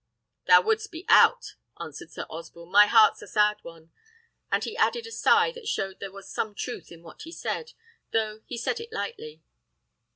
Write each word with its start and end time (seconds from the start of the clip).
"Thou 0.47 0.63
wouldst 0.63 0.91
be 0.91 1.05
out," 1.07 1.57
answered 1.79 2.09
Sir 2.09 2.25
Osborne: 2.27 2.71
"my 2.71 2.87
heart's 2.87 3.21
a 3.21 3.27
sad 3.27 3.57
one;" 3.61 3.91
and 4.51 4.63
he 4.63 4.75
added 4.75 5.05
a 5.05 5.11
sigh 5.11 5.51
that 5.51 5.67
showed 5.67 5.99
there 5.99 6.11
was 6.11 6.27
some 6.27 6.55
truth 6.55 6.91
in 6.91 7.03
what 7.03 7.21
he 7.21 7.31
said, 7.31 7.73
though 8.11 8.41
he 8.47 8.57
said 8.57 8.79
it 8.79 8.91
lightly. 8.91 9.43